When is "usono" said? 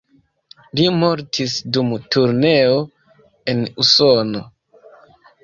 3.85-4.43